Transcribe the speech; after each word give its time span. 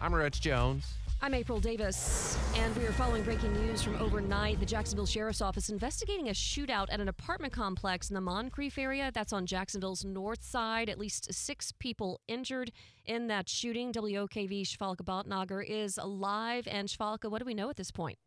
I'm 0.00 0.14
Rich 0.14 0.40
Jones. 0.40 0.94
I'm 1.20 1.34
April 1.34 1.58
Davis, 1.58 2.38
and 2.54 2.76
we 2.76 2.86
are 2.86 2.92
following 2.92 3.24
breaking 3.24 3.52
news 3.52 3.82
from 3.82 3.96
overnight. 3.96 4.60
The 4.60 4.66
Jacksonville 4.66 5.06
Sheriff's 5.06 5.42
Office 5.42 5.70
investigating 5.70 6.28
a 6.28 6.32
shootout 6.32 6.86
at 6.92 7.00
an 7.00 7.08
apartment 7.08 7.52
complex 7.52 8.08
in 8.08 8.14
the 8.14 8.20
Moncrief 8.20 8.78
area. 8.78 9.10
That's 9.12 9.32
on 9.32 9.44
Jacksonville's 9.44 10.04
north 10.04 10.44
side. 10.44 10.88
At 10.88 11.00
least 11.00 11.34
six 11.34 11.72
people 11.80 12.20
injured 12.28 12.70
in 13.06 13.26
that 13.26 13.48
shooting. 13.48 13.92
WOKV 13.92 14.62
Sheifalika 14.62 15.02
Bhatnagar 15.02 15.68
is 15.68 15.98
alive. 15.98 16.68
And 16.70 16.88
Sheifalika, 16.88 17.28
what 17.28 17.40
do 17.40 17.44
we 17.44 17.54
know 17.54 17.68
at 17.68 17.76
this 17.76 17.90
point? 17.90 18.18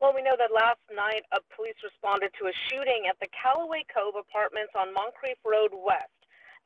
Well, 0.00 0.12
we 0.12 0.22
know 0.22 0.34
that 0.36 0.50
last 0.52 0.82
night 0.92 1.22
a 1.32 1.38
police 1.54 1.76
responded 1.84 2.32
to 2.40 2.48
a 2.48 2.52
shooting 2.68 3.04
at 3.08 3.16
the 3.20 3.28
Calloway 3.30 3.84
Cove 3.94 4.14
Apartments 4.18 4.72
on 4.74 4.92
Moncrief 4.92 5.38
Road 5.46 5.70
West. 5.72 6.10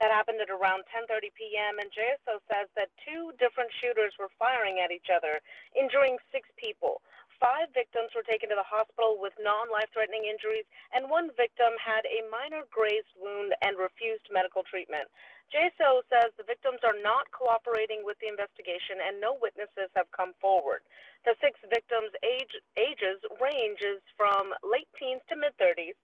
That 0.01 0.11
happened 0.11 0.41
at 0.41 0.49
around 0.49 0.89
10:30 0.89 1.29
p.m. 1.37 1.79
and 1.79 1.93
JSO 1.93 2.41
says 2.49 2.73
that 2.75 2.89
two 3.05 3.37
different 3.37 3.69
shooters 3.85 4.17
were 4.19 4.33
firing 4.41 4.81
at 4.81 4.91
each 4.91 5.13
other, 5.13 5.41
injuring 5.77 6.17
six 6.33 6.49
people. 6.57 7.03
Five 7.37 7.69
victims 7.77 8.13
were 8.17 8.25
taken 8.25 8.49
to 8.49 8.57
the 8.57 8.65
hospital 8.69 9.17
with 9.21 9.33
non-life-threatening 9.41 10.25
injuries, 10.29 10.65
and 10.93 11.09
one 11.09 11.33
victim 11.37 11.73
had 11.81 12.05
a 12.09 12.25
minor 12.29 12.65
grazed 12.73 13.13
wound 13.17 13.53
and 13.61 13.77
refused 13.77 14.25
medical 14.33 14.65
treatment. 14.65 15.09
JSO 15.53 16.01
says 16.09 16.33
the 16.37 16.49
victims 16.49 16.81
are 16.85 16.97
not 17.01 17.29
cooperating 17.33 18.01
with 18.05 18.17
the 18.21 18.29
investigation 18.29 19.03
and 19.05 19.21
no 19.21 19.37
witnesses 19.41 19.91
have 19.99 20.09
come 20.17 20.33
forward. 20.41 20.81
The 21.27 21.35
six 21.43 21.59
victims' 21.69 22.15
age, 22.25 22.55
ages 22.79 23.21
ranges 23.43 24.01
from 24.17 24.55
late 24.65 24.89
teens 24.97 25.21
to 25.29 25.37
mid 25.37 25.53
30s 25.61 25.99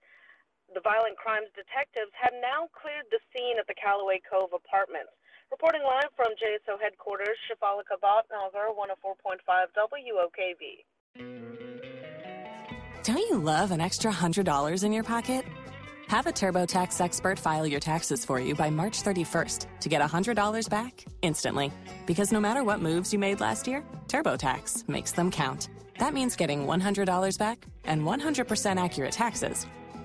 the 0.74 0.80
violent 0.80 1.16
crimes 1.16 1.48
detectives 1.54 2.12
have 2.18 2.34
now 2.42 2.68
cleared 2.74 3.06
the 3.10 3.20
scene 3.30 3.58
at 3.58 3.66
the 3.66 3.74
Calloway 3.74 4.20
Cove 4.28 4.50
apartments. 4.52 5.12
Reporting 5.50 5.82
live 5.84 6.10
from 6.16 6.34
JSO 6.34 6.80
headquarters, 6.80 7.38
Sheifalika 7.46 7.96
Bhatnagar, 8.02 8.74
104.5 8.74 9.40
WOKV. 9.78 10.84
Don't 13.04 13.18
you 13.18 13.38
love 13.38 13.70
an 13.70 13.80
extra 13.80 14.10
$100 14.10 14.82
in 14.82 14.92
your 14.92 15.04
pocket? 15.04 15.44
Have 16.08 16.26
a 16.26 16.32
TurboTax 16.32 17.00
expert 17.00 17.38
file 17.38 17.66
your 17.66 17.80
taxes 17.80 18.24
for 18.24 18.40
you 18.40 18.54
by 18.54 18.70
March 18.70 19.02
31st 19.02 19.66
to 19.80 19.88
get 19.88 20.02
$100 20.02 20.68
back 20.68 21.04
instantly. 21.22 21.72
Because 22.06 22.32
no 22.32 22.40
matter 22.40 22.64
what 22.64 22.80
moves 22.80 23.12
you 23.12 23.18
made 23.18 23.40
last 23.40 23.66
year, 23.68 23.84
TurboTax 24.08 24.88
makes 24.88 25.12
them 25.12 25.30
count. 25.30 25.68
That 25.98 26.14
means 26.14 26.36
getting 26.36 26.66
$100 26.66 27.38
back 27.38 27.66
and 27.84 28.02
100% 28.02 28.82
accurate 28.82 29.12
taxes 29.12 29.66